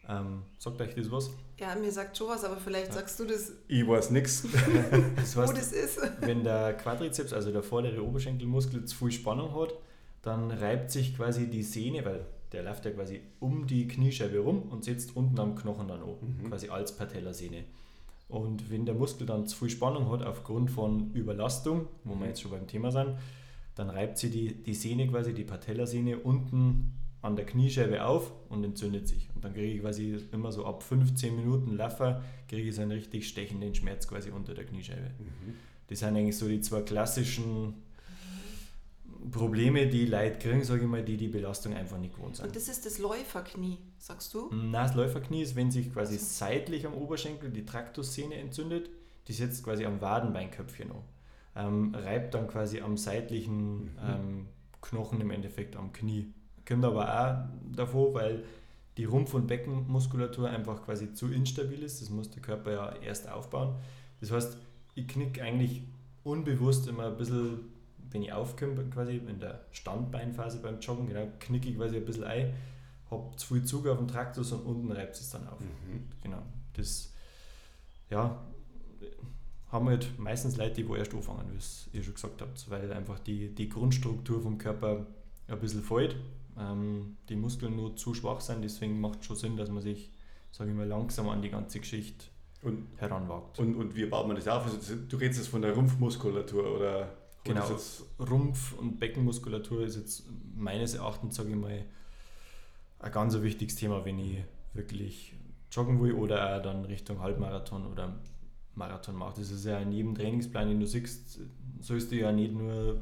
[0.08, 1.30] Ähm, sagt euch das was?
[1.60, 2.94] Ja, mir sagt schon was, aber vielleicht Ja.
[2.94, 4.46] sagst du das, Ich weiß nichts.
[5.16, 6.00] Das wo heißt, das ist.
[6.22, 9.74] wenn der Quadrizeps, also der vordere Oberschenkelmuskel, zu viel Spannung hat,
[10.24, 14.64] dann reibt sich quasi die Sehne, weil der läuft ja quasi um die Kniescheibe rum
[14.64, 16.50] und sitzt unten am Knochen dann an, Mhm.
[16.50, 17.64] quasi als Patellasehne.
[18.28, 22.42] Und wenn der Muskel dann zu viel Spannung hat aufgrund von Überlastung, wo wir jetzt
[22.42, 23.16] schon beim Thema sind,
[23.76, 28.64] dann reibt sie die, die Sehne quasi, die Patellasehne unten an der Kniescheibe auf und
[28.64, 29.30] entzündet sich.
[29.36, 32.92] Und dann kriege ich quasi immer so ab 15 Minuten Laffer, kriege ich so einen
[32.92, 35.12] richtig stechenden Schmerz quasi unter der Kniescheibe.
[35.20, 35.54] Mhm.
[35.88, 37.76] Das sind eigentlich so die zwei klassischen
[39.30, 42.56] Probleme, die Leute kriegen, sage ich mal, die die Belastung einfach nicht gewohnt Und sind.
[42.56, 44.50] das ist das Läuferknie, sagst du?
[44.52, 46.26] Nein, das Läuferknie ist, wenn sich quasi Also.
[46.26, 48.90] seitlich am Oberschenkel die Traktussehne entzündet,
[49.28, 50.98] die setzt quasi am Wadenbeinköpfchen an.
[51.56, 53.90] Ähm, reibt dann quasi am seitlichen Mhm.
[54.08, 54.48] ähm,
[54.82, 56.34] Knochen im Endeffekt am Knie.
[56.68, 58.44] Kommt aber auch davor, weil
[58.98, 62.02] die Rumpf- und Beckenmuskulatur einfach quasi zu instabil ist.
[62.02, 63.76] Das muss der Körper ja erst aufbauen.
[64.22, 64.58] Das heißt,
[64.96, 65.84] ich knick eigentlich
[66.24, 67.60] unbewusst immer ein bisschen,
[68.12, 72.24] wenn ich aufkomme, quasi in der Standbeinphase beim Joggen, genau, knicke ich quasi ein bisschen
[72.24, 72.54] ein,
[73.10, 75.60] habe zu viel Zug auf dem Traktus und unten reibt es dann auf.
[75.60, 76.08] Mhm.
[76.24, 76.42] Genau.
[76.74, 77.14] Das,
[78.10, 78.42] ja,
[79.72, 83.20] haben halt meistens Leute, die wo erst anfangen, wie ihr schon gesagt habt, weil einfach
[83.20, 85.06] die, die Grundstruktur vom Körper
[85.48, 86.16] ein bisschen fällt,
[86.58, 90.12] ähm, die Muskeln nur zu schwach sind, deswegen macht es schon Sinn, dass man sich,
[90.52, 92.26] sage ich mal, langsam an die ganze Geschichte
[92.62, 93.60] Und, heranwagt.
[93.60, 94.66] und, und wie baut man das auf?
[94.66, 97.10] Also du redest jetzt von der Rumpfmuskulatur oder
[97.44, 97.68] Genau.
[97.68, 100.26] das Rumpf- und Beckenmuskulatur ist jetzt
[100.56, 101.84] meines Erachtens, sage ich mal,
[103.00, 104.38] ein ganz wichtiges Thema, wenn ich
[104.74, 105.34] wirklich
[105.72, 108.20] joggen will oder auch dann Richtung Halbmarathon oder
[108.76, 109.40] Marathon mache.
[109.40, 111.40] Das ist ja in jedem Trainingsplan, den du siehst,
[111.80, 113.02] sollst du ja nicht nur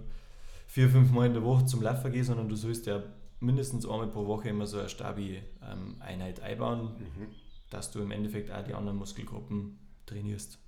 [0.68, 3.04] vier, fünf Mal in der Woche zum Laufen gehen, sondern du sollst ja
[3.42, 7.28] mindestens einmal pro Woche immer so eine Stabi-Einheit einbauen, Mhm.
[7.70, 10.60] dass du im Endeffekt auch die anderen Muskelgruppen trainierst.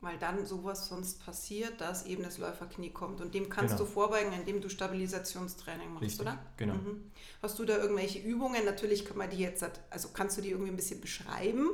[0.00, 3.20] Weil dann sowas sonst passiert, dass eben das Läuferknie kommt.
[3.20, 3.84] Und dem kannst Genau.
[3.84, 6.38] du vorbeugen, indem du Stabilisationstraining machst, Richtig, oder?
[6.56, 6.74] genau.
[6.74, 7.10] Mhm.
[7.42, 8.64] Hast du da irgendwelche Übungen?
[8.64, 11.68] Natürlich kann man die jetzt, also kannst du die irgendwie ein bisschen beschreiben,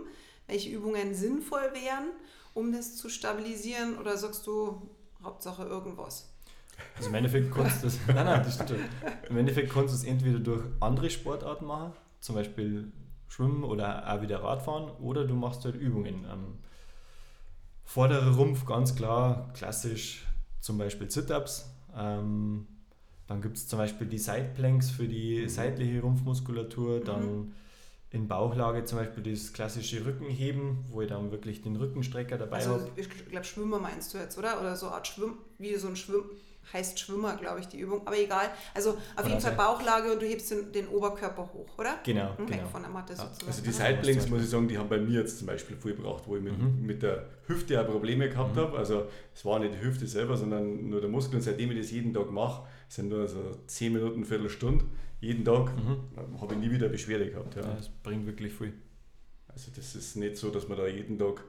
[0.47, 2.11] welche Übungen sinnvoll wären,
[2.55, 3.99] um das zu stabilisieren?
[3.99, 4.89] Oder sagst du,
[5.23, 6.31] Hauptsache irgendwas?
[6.97, 8.79] Also im Endeffekt kannst du das, nein, nein, das stimmt schon.
[9.29, 12.91] Im Endeffekt kannst du es entweder durch andere Sportarten machen, zum Beispiel
[13.29, 16.25] Schwimmen oder auch wieder Radfahren, oder du machst halt Übungen.
[16.31, 16.59] Ähm,
[17.85, 20.25] vorderer Rumpf, ganz klar, klassisch
[20.61, 21.71] zum Beispiel Sit-Ups.
[21.97, 22.67] Ähm,
[23.27, 25.49] dann gibt es zum Beispiel die Sideplanks für die Mhm.
[25.49, 27.05] seitliche Rumpfmuskulatur, Mhm.
[27.05, 27.55] dann
[28.11, 32.75] in Bauchlage zum Beispiel das klassische Rückenheben, wo ich dann wirklich den Rückenstrecker dabei Also
[32.75, 32.91] habe.
[32.97, 34.61] ich glaube Schwimmer meinst du jetzt, oder?
[34.61, 36.23] Oder so eine Art Schwimm, wie so ein Schwimm,
[36.73, 38.07] heißt Schwimmer, glaube ich, die Übung.
[38.07, 38.51] Aber egal.
[38.75, 39.55] Also auf Oder jeden Fall.
[39.55, 41.99] Bauchlage und du hebst den, den Oberkörper hoch, oder?
[42.05, 42.69] Genau, Weg genau.
[42.69, 43.47] von der Matte sozusagen.
[43.47, 43.71] Also die?
[43.71, 46.43] Sidelinks, muss ich sagen, die haben bei mir jetzt zum Beispiel viel gebraucht, wo ich
[46.43, 46.85] mit, Mhm.
[46.87, 48.61] mit der Hüfte auch Probleme gehabt Mhm.
[48.61, 48.79] habe.
[48.79, 51.37] Also es war nicht die Hüfte selber, sondern nur der Muskel.
[51.37, 54.85] Und seitdem ich das jeden Tag mache, sind nur so 10 Minuten, Viertelstunde,
[55.21, 56.41] jeden Tag, Mhm.
[56.41, 57.55] habe ich nie wieder Beschwerde gehabt.
[57.57, 57.63] Ja.
[57.63, 58.73] Ja, das bringt wirklich viel.
[59.49, 61.45] Also das ist nicht so, dass man da jeden Tag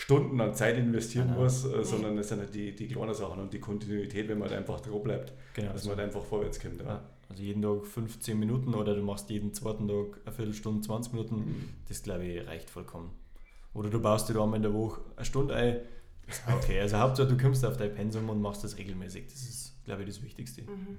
[0.00, 1.40] Stunden an Zeit investieren nein.
[1.40, 4.48] muss, äh, sondern es sind halt die, die kleinen Sachen und die Kontinuität, wenn man
[4.48, 5.72] halt einfach dran bleibt, Genau.
[5.72, 6.80] dass man halt einfach vorwärts kommt.
[6.80, 6.86] Ja.
[6.86, 11.12] Ja, also jeden Tag 15 Minuten oder du machst jeden zweiten Tag eine Viertelstunde, 20
[11.14, 11.68] Minuten, Mhm.
[11.88, 13.10] das glaube ich reicht vollkommen.
[13.74, 15.78] Oder du baust dir da einmal in der Woche eine Stunde ein,
[16.56, 16.80] okay.
[16.80, 19.26] Also Hauptsache du kommst auf dein Pensum und machst das regelmäßig.
[19.26, 20.62] Das ist, glaube ich, das Wichtigste.
[20.62, 20.98] Mhm.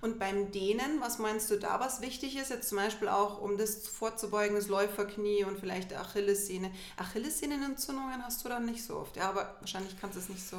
[0.00, 2.50] Und beim Dehnen, was meinst du da, was wichtig ist?
[2.50, 6.70] Jetzt zum Beispiel auch, um das vorzubeugen, das Läuferknie und vielleicht die Achillessehne.
[6.96, 9.16] Achillessehnenentzündungen hast du dann nicht so oft.
[9.16, 10.58] Ja, aber wahrscheinlich kannst du es nicht so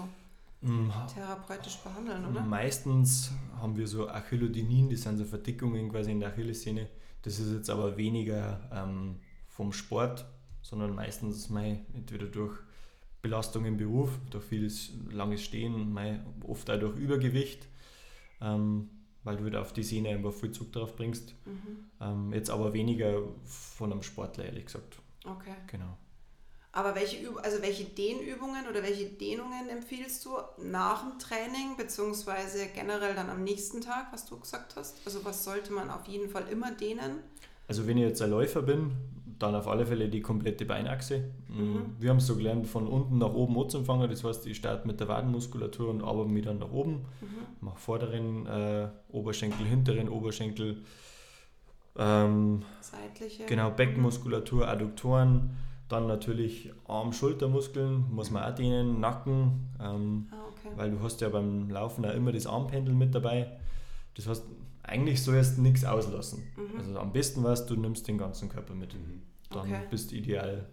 [0.62, 0.91] Mhm.
[1.13, 2.41] therapeutisch behandeln, oder?
[2.41, 6.89] Meistens haben wir so Achillodinin, das sind so Verdickungen quasi in der Achillessehne.
[7.21, 10.25] Das ist jetzt aber weniger ähm, vom Sport,
[10.63, 12.58] sondern meistens mei, entweder durch
[13.21, 17.67] Belastung im Beruf, durch vieles langes Stehen, mei, oft auch durch Übergewicht,
[18.41, 18.89] ähm,
[19.23, 21.34] weil du wieder auf die Sehne einfach viel Zug drauf bringst.
[21.45, 21.89] Mhm.
[21.99, 24.99] Ähm, jetzt aber weniger von einem Sportler, ehrlich gesagt.
[25.25, 25.56] Okay.
[25.67, 25.97] Genau.
[26.71, 32.67] Aber welche, Üb also welche Dehnübungen oder welche Dehnungen empfiehlst du nach dem Training, beziehungsweise
[32.67, 34.97] generell dann am nächsten Tag, was du gesagt hast?
[35.03, 37.23] Also was sollte man auf jeden Fall immer dehnen?
[37.67, 38.91] Also wenn ich jetzt ein Läufer bin,
[39.39, 41.26] dann auf alle Fälle die komplette Beinachse.
[41.47, 41.95] Mhm.
[42.00, 44.10] Wir haben es so gelernt, von unten nach oben anzufangen.
[44.10, 47.06] Das heißt, ich starte mit der Wadenmuskulatur und arbeite mich dann nach oben.
[47.21, 47.28] Mhm.
[47.62, 50.84] Mache vorderen äh, Oberschenkel, hinteren Oberschenkel.
[51.97, 53.45] Ähm, Seitliche.
[53.45, 55.52] genau, Beckenmuskulatur, Adduktoren.
[55.89, 59.69] Dann natürlich Arm-Schultermuskeln, muss man auch dehnen, Nacken.
[59.82, 60.69] Ähm, Ah, okay.
[60.76, 63.52] weil du hast ja beim Laufen auch immer das Armpendel mit dabei.
[64.15, 64.43] Das heißt,
[64.88, 66.43] eigentlich sollst du nichts auslassen.
[66.56, 66.80] Mhm.
[66.80, 68.93] Also am besten was, du nimmst den ganzen Körper mit.
[68.93, 69.21] Mhm.
[69.50, 69.82] Dann Okay.
[69.89, 70.65] bist du ideal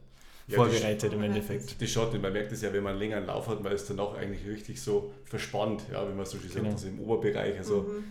[0.47, 1.23] Ja, vorbereitet im.
[1.23, 1.75] Endeffekt.
[1.89, 4.15] Schaut nicht, man merkt es ja, wenn man länger einen Lauf hat, man ist danach
[4.15, 6.71] eigentlich richtig so verspannt, ja, wie man so schön sagt, Genau.
[6.75, 7.57] also im Oberbereich.
[7.59, 8.05] Also Mhm.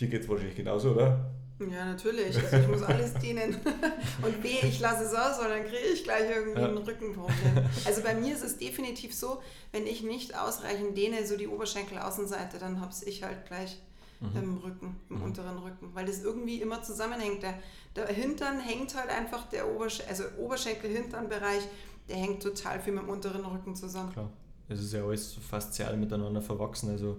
[0.00, 1.30] dir geht es wahrscheinlich genauso, oder?
[1.58, 2.36] Ja, natürlich.
[2.36, 3.56] Also ich muss alles dehnen.
[4.22, 6.68] Und wehe, ich lasse es aus, weil dann kriege ich gleich irgendwie Ja.
[6.68, 7.64] ein Rückenproblem.
[7.86, 9.40] Also bei mir ist es definitiv so,
[9.72, 13.78] wenn ich nicht ausreichend dehne, so die Oberschenkelaußenseite, dann habe ich halt gleich
[14.20, 14.36] Mhm.
[14.36, 15.22] im Rücken, im Mhm.
[15.22, 15.94] unteren Rücken.
[15.94, 17.42] Weil das irgendwie immer zusammenhängt.
[17.42, 17.58] Der,
[17.94, 21.62] der Hintern hängt halt einfach, der Obersch also Oberschenkel-Hintern-Bereich,
[22.08, 24.12] der hängt total viel mit dem unteren Rücken zusammen.
[24.12, 24.30] Klar.
[24.68, 27.18] Es ist ja alles faszial miteinander verwachsen, also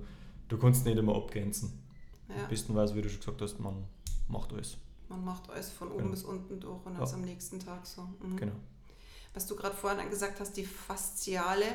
[0.49, 1.81] du kannst nicht immer abgrenzen.
[2.29, 3.85] Ja, Am besten wie du schon gesagt hast, man
[4.27, 4.77] macht alles.
[5.07, 6.11] man macht alles von oben Genau.
[6.11, 6.99] bis unten durch und Ja.
[6.99, 8.01] das am nächsten Tag so.
[8.21, 8.35] Mhm.
[8.35, 8.51] Genau.
[9.33, 11.65] Was du gerade vorhin gesagt hast, die Fasziale,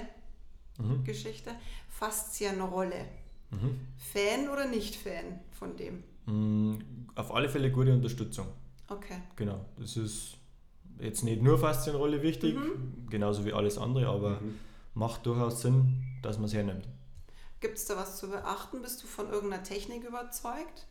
[0.78, 1.02] mhm.
[1.04, 1.52] Geschichte.
[1.88, 3.06] Faszienrolle.
[3.53, 3.79] Mhm.
[3.97, 6.03] Fan oder nicht Fan von dem?
[6.27, 6.79] Mm,
[7.15, 8.47] auf alle Fälle gute Unterstützung.
[8.88, 9.23] Okay.
[9.37, 9.65] Genau.
[9.79, 10.37] Das ist
[10.99, 13.07] jetzt nicht nur Faszienrolle wichtig, mhm.
[13.09, 14.59] genauso wie alles andere, aber mhm.
[14.95, 16.88] macht durchaus Sinn, dass man es hernimmt.
[17.61, 18.83] Gibt es da was zu beachten?
[18.83, 20.88] Bist du von irgendeiner Technik überzeugt?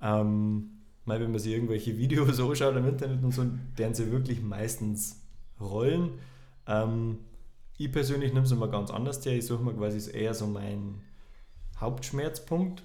[0.00, 3.44] Ähm, mal, wenn man sich irgendwelche Videos anschaut im Internet und so,
[3.76, 5.20] deren sie wirklich meistens
[5.60, 6.18] rollen.
[6.66, 7.18] Ähm,
[7.76, 9.36] ich persönlich nehme es immer ganz anders her.
[9.36, 11.02] Ich suche mir quasi eher so meinen
[11.80, 12.82] Hauptschmerzpunkt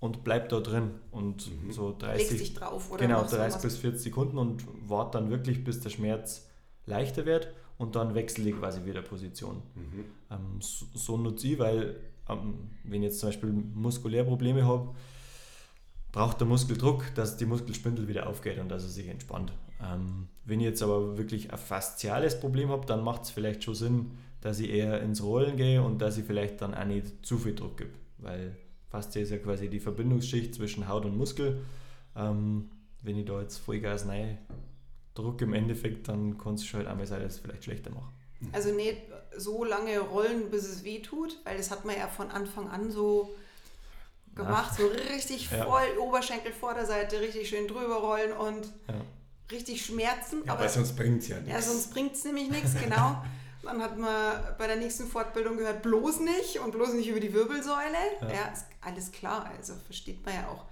[0.00, 1.72] und bleib da drin und mhm.
[1.72, 5.64] so 30 Legst dich drauf oder genau 30 bis 40 Sekunden und warte dann wirklich
[5.64, 6.46] bis der Schmerz
[6.84, 9.62] leichter wird und dann wechsle ich quasi wieder Position.
[9.74, 10.04] Mhm.
[10.30, 11.96] Ähm, so, so nutze ich, weil
[12.28, 14.94] ähm, wenn ich jetzt zum Beispiel muskulär Probleme habe,
[16.12, 19.52] braucht der Muskel Druck, dass die Muskelspindel wieder aufgeht und dass er sich entspannt.
[19.82, 23.74] Ähm, wenn ich jetzt aber wirklich ein fasziales Problem habe, dann macht es vielleicht schon
[23.74, 27.36] Sinn, dass ich eher ins Rollen gehe und dass ich vielleicht dann auch nicht zu
[27.38, 28.56] viel Druck gebe, weil
[28.88, 31.64] Faszie ist ja quasi die Verbindungsschicht zwischen Haut und Muskel.
[32.14, 32.70] Ähm,
[33.02, 34.38] wenn ich da jetzt Vollgas rein
[35.14, 38.12] drücke im Endeffekt, dann kann es schon halt einmal sein, dass es vielleicht schlechter macht.
[38.52, 38.98] Also nicht
[39.36, 42.90] so lange rollen, bis es weh tut, weil das hat man ja von Anfang an
[42.90, 43.34] so
[44.34, 44.84] gemacht, ja.
[44.84, 46.00] so richtig voll ja.
[46.00, 49.00] Oberschenkel Vorderseite, richtig schön drüber rollen und ja.
[49.50, 50.42] richtig schmerzen.
[50.44, 51.52] Ja, aber sonst bringt es ja nichts.
[51.52, 53.22] Ja, sonst bringt es nämlich nichts, genau.
[53.66, 57.32] Dann hat man bei der nächsten Fortbildung gehört, bloß nicht und bloß nicht über die
[57.32, 57.96] Wirbelsäule.
[58.22, 60.64] Ja, ist alles klar, also versteht man ja auch.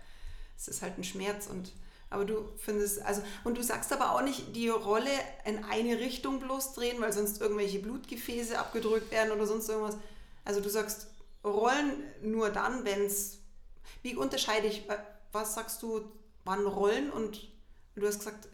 [0.57, 1.73] Es ist halt ein Schmerz und
[2.15, 5.11] aber du findest, also, und du sagst aber auch nicht, die Rolle
[5.45, 9.97] in eine Richtung bloß drehen, weil sonst irgendwelche Blutgefäße abgedrückt werden oder sonst irgendwas.
[10.45, 11.09] Also du sagst,
[11.43, 13.39] rollen nur dann, wenn es.
[14.03, 14.87] Wie unterscheide ich,
[15.33, 16.03] was sagst du,
[16.45, 17.49] wann rollen und
[17.97, 18.49] du hast gesagt,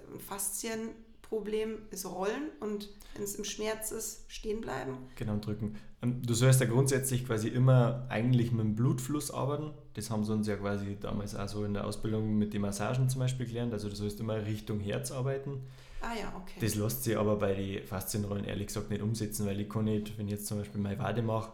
[1.31, 4.99] Faszienproblem ist rollen und wenn es im Schmerz ist, stehen bleiben.
[5.17, 5.77] Genau, drücken.
[6.03, 9.73] Du sollst ja grundsätzlich quasi immer eigentlich mit dem Blutfluss arbeiten.
[9.95, 13.09] Das haben sie uns ja quasi damals auch so in der Ausbildung mit den Massagen
[13.09, 13.73] zum Beispiel gelernt.
[13.73, 15.63] Also du sollst immer Richtung Herz arbeiten.
[16.01, 16.59] Ah ja, okay.
[16.61, 20.17] Das lässt sich aber bei den Faszienrollen ehrlich gesagt nicht umsetzen, weil ich kann nicht,
[20.19, 21.53] wenn ich jetzt zum Beispiel meine Wade mache,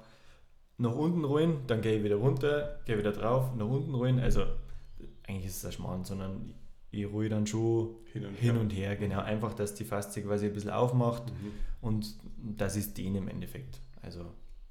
[0.78, 4.20] nach unten rollen, dann gehe ich wieder runter, gehe wieder drauf, nach unten rollen.
[4.20, 4.44] Also
[5.26, 6.54] eigentlich ist es ein Schmarrn, sondern
[6.90, 8.60] ich ruhe dann schon hin und, hin her.
[8.60, 8.96] und her.
[8.96, 11.52] Genau, einfach, dass die Faszie quasi ein bisschen aufmacht mhm.
[11.80, 13.80] und das ist den im Endeffekt.
[14.02, 14.24] Also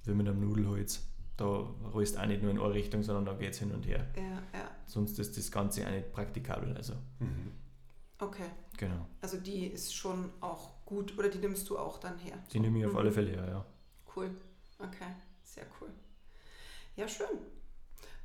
[0.03, 1.07] wie mit einem Nudelholz.
[1.37, 3.85] Da rollst du auch nicht nur in eine Richtung, sondern da geht es hin und
[3.85, 4.07] her.
[4.15, 4.71] Ja, ja.
[4.85, 6.75] Sonst ist das Ganze auch nicht praktikabel.
[6.77, 6.93] Also.
[7.19, 7.51] Mhm.
[8.19, 8.49] Okay.
[8.77, 9.07] Genau.
[9.21, 12.37] Also die ist schon auch gut oder die nimmst du auch dann her?
[12.53, 12.97] Die nehme ich auf mhm.
[12.99, 13.65] alle Fälle her, ja.
[14.15, 14.29] Cool.
[14.79, 15.11] Okay,
[15.43, 15.89] sehr cool.
[16.95, 17.27] Ja, schön.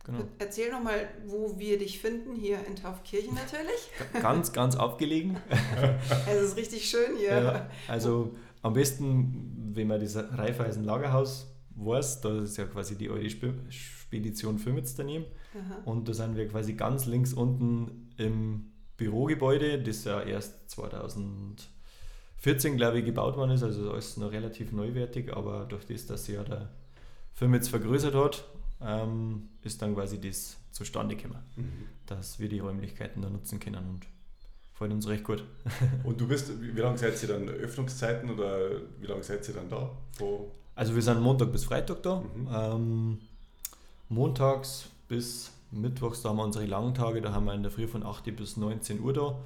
[0.05, 0.21] Genau.
[0.39, 3.91] Erzähl nochmal, wo wir dich finden, hier in Taufkirchen natürlich.
[4.23, 5.37] Ganz, ganz abgelegen.
[6.27, 7.43] es ist richtig schön hier.
[7.43, 13.11] Ja, also am besten, wenn man das Raiffeisen Lagerhaus weiß, da ist ja quasi die
[13.11, 15.27] alte Spedition Firmitz daneben.
[15.55, 15.83] Aha.
[15.85, 23.01] Und da sind wir quasi ganz links unten im Bürogebäude, das ja erst 2014, glaube
[23.01, 23.63] ich, gebaut worden ist.
[23.63, 26.71] Also alles noch relativ neuwertig, aber durch das, dass sich ja der
[27.35, 28.47] Firmitz vergrößert hat
[28.83, 31.87] ähm, ist dann quasi das zustande gekommen, mhm.
[32.07, 34.07] dass wir die Räumlichkeiten da nutzen können und
[34.73, 35.45] freut uns recht gut.
[36.05, 39.55] und du bist, wie, wie lange seid ihr dann Öffnungszeiten oder wie lange seid ihr
[39.55, 39.91] dann da?
[40.19, 40.51] Wo?
[40.75, 42.21] Also wir sind Montag bis Freitag da.
[42.21, 42.49] Mhm.
[42.53, 43.19] Ähm,
[44.09, 47.87] montags bis Mittwochs, da haben wir unsere langen Tage, da haben wir in der Früh
[47.87, 49.39] von 8 bis 19 Uhr da.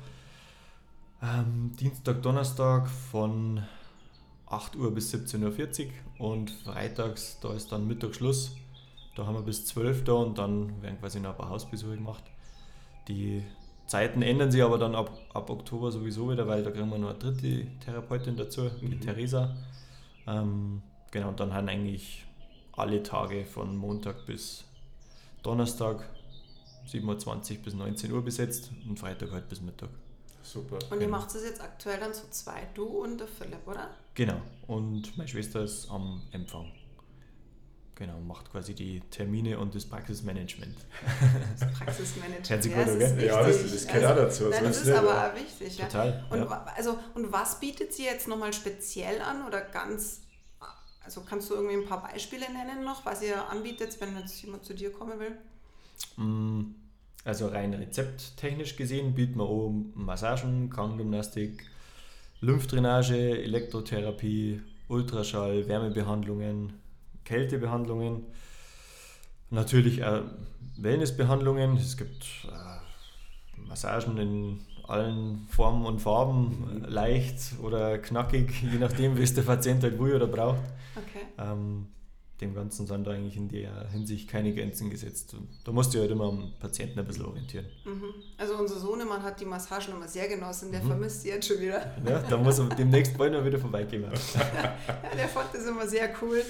[1.23, 3.63] Ähm, Dienstag, Donnerstag von
[4.47, 8.57] 8 Uhr bis 17.40 Uhr und freitags, da ist dann Mittagsschluss
[9.15, 12.25] da haben wir bis 12 da und dann werden quasi noch ein paar Hausbesuche gemacht.
[13.09, 13.43] Die
[13.87, 17.11] Zeiten ändern sich aber dann ab, ab Oktober sowieso wieder, weil da kriegen wir noch
[17.11, 19.01] eine dritte Therapeutin dazu, die mhm.
[19.01, 19.55] Theresa.
[20.27, 22.25] Ähm, genau, und dann haben eigentlich
[22.73, 24.65] alle Tage von Montag bis
[25.43, 26.09] Donnerstag
[26.87, 29.91] 27 bis 19 Uhr besetzt und Freitag halt bis Mittag.
[30.43, 30.79] Super.
[30.91, 33.91] Und ihr macht es jetzt aktuell dann so zwei, du und der Philipp, oder?
[34.15, 34.41] Genau.
[34.67, 36.71] Und meine Schwester ist am Empfang.
[37.97, 40.77] Genau, macht quasi die Termine und das Praxismanagement.
[41.59, 42.51] Das Praxismanagement.
[42.51, 43.27] Herzlich ja, gut, okay?
[43.27, 44.45] Ja, das, das gehört auch dazu.
[44.49, 45.77] Nein, das ist aber auch wichtig.
[45.77, 46.09] Total.
[46.09, 46.37] Ja.
[46.37, 46.67] Und, ja.
[46.77, 50.23] Also, und was bietet sie jetzt nochmal speziell an oder ganz,
[51.05, 54.65] also kannst du irgendwie ein paar Beispiele nennen noch, was ihr anbietet, wenn jetzt jemand
[54.65, 55.39] zu dir kommen will?
[56.17, 56.75] Mm,
[57.25, 61.65] also rein rezepttechnisch gesehen bieten wir auch Massagen, Krankengymnastik,
[62.41, 66.73] Lymphdrainage, Elektrotherapie, Ultraschall, Wärmebehandlungen,
[67.25, 68.27] Kältebehandlungen,
[69.51, 70.23] natürlich äh,
[70.77, 71.77] Wellnessbehandlungen.
[71.77, 76.85] Es gibt äh, Massagen in allen Formen und Farben, mhm.
[76.85, 80.63] leicht oder knackig, je nachdem, wie es der Patient halt will oder braucht.
[80.97, 81.27] Okay.
[81.39, 81.87] Ähm,
[82.41, 85.35] dem Ganzen sind da eigentlich in der Hinsicht keine Grenzen gesetzt.
[85.35, 87.67] Und da musst du halt immer am Patienten ein bisschen orientieren.
[87.85, 88.13] Mhm.
[88.37, 90.89] Also unser Sohnemann hat die Massagen immer sehr genossen, der mhm.
[90.89, 91.95] vermisst sie jetzt schon wieder.
[92.05, 94.03] Ja, da muss er demnächst bald mal wieder vorbeigehen.
[94.35, 94.77] ja,
[95.17, 96.43] der fand das immer sehr cool.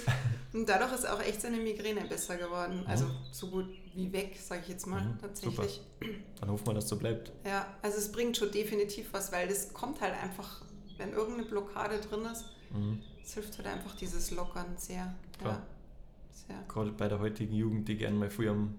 [0.55, 2.81] Und dadurch ist auch echt seine Migräne besser geworden.
[2.81, 2.87] Mhm.
[2.87, 5.83] Also so gut wie weg, sage ich jetzt mal mhm, tatsächlich.
[6.01, 6.15] Super.
[6.41, 7.31] Dann hoffen wir, dass so bleibt.
[7.45, 10.63] Ja, also es bringt schon definitiv was, weil das kommt halt einfach,
[10.97, 13.01] wenn irgendeine Blockade drin ist, mhm.
[13.23, 15.15] es hilft halt einfach dieses Lockern sehr.
[15.39, 15.55] Klar.
[15.55, 15.74] Ja.
[16.49, 16.57] Ja.
[16.69, 18.75] Gerade bei der heutigen Jugend, die gerne mal früh am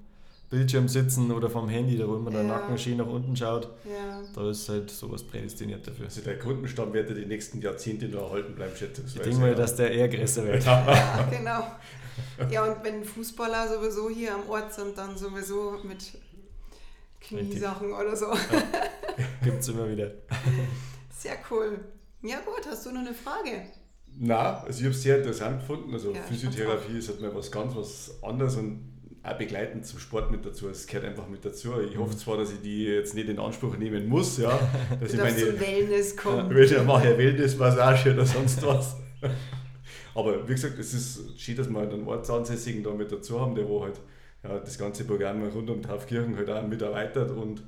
[0.49, 2.37] Bildschirm sitzen oder vom Handy, da wo immer ja.
[2.37, 3.69] der Nacken schön nach unten schaut.
[3.83, 4.21] Ja.
[4.33, 6.05] Da ist halt sowas prädestiniert dafür.
[6.05, 9.17] Also der Kundenstamm wird ja die nächsten Jahrzehnte noch erhalten bleiben, schätzungsweise.
[9.17, 10.63] Ich denke mal, dass der eher größer wird.
[10.65, 11.63] ja, genau.
[12.49, 16.17] Ja, und wenn Fußballer sowieso hier am Ort sind, dann sowieso mit
[17.19, 18.27] Kniesachen oder so.
[18.27, 18.63] Ja.
[19.43, 20.11] Gibt es immer wieder.
[21.17, 21.79] Sehr cool.
[22.21, 23.63] Ja gut, hast du noch eine Frage?
[24.17, 25.93] Na, also ich habe es sehr interessant gefunden.
[25.93, 28.80] Also ja, Physiotherapie ist halt mal was ganz was anderes und
[29.23, 30.69] auch begleitend zum Sport mit dazu.
[30.69, 31.73] Es gehört einfach mit dazu.
[31.82, 32.17] Ich hoffe mhm.
[32.17, 34.49] zwar, dass ich die jetzt nicht in Anspruch nehmen muss, ja.
[34.99, 36.51] Dass du ich meine, zum Wellness kommen.
[36.56, 38.97] Ja, ich mache ja Wellness-Massage oder sonst was.
[40.15, 43.54] Aber wie gesagt, es ist schön, dass wir halt einen Ortsansässigen da mit dazu haben,
[43.54, 43.99] der wo halt
[44.43, 47.63] ja, das ganze Programm rund um Taufkirchen halt auch mit erweitert und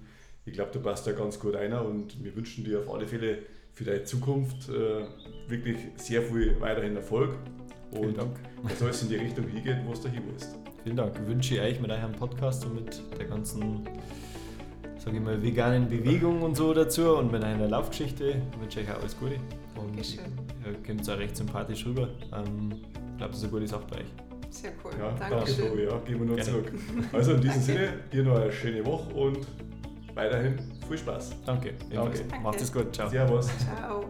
[0.45, 3.39] ich glaube, du passt da ganz gut einer und wir wünschen dir auf alle Fälle
[3.77, 5.05] für deine Zukunft äh,
[5.47, 7.37] wirklich sehr viel weiterhin Erfolg.
[7.91, 8.39] Und Vielen Dank.
[8.67, 10.57] dass alles in die Richtung hingeht, wo es da hin willst.
[10.83, 11.13] Vielen Dank.
[11.21, 13.87] Ich wünsche euch mit eurem Podcast und mit der ganzen,
[14.97, 18.95] sage ich mal, veganen Bewegung und so dazu und mit einer Laufgeschichte wünsche ich euch
[18.95, 19.35] auch alles Gute.
[19.75, 20.25] Und Dankeschön.
[20.65, 22.09] ihr kommt auch recht sympathisch rüber.
[22.33, 24.07] Ähm, ich glaube, das ist eine gute Sache bei euch.
[24.49, 24.91] Sehr cool.
[24.97, 25.65] Ja, Dankeschön.
[25.65, 26.51] Danke, ja, geben wir nur Gerne.
[26.51, 26.73] zurück.
[27.13, 29.45] Also in diesem Sinne, dir noch eine schöne Woche und
[30.17, 31.35] weiterhin viel Spaß.
[31.45, 31.73] Danke.
[31.89, 32.25] Danke.
[32.41, 32.93] Macht es gut.
[32.93, 33.09] Ciao.
[33.09, 33.47] Servus.
[33.59, 34.05] Ciao.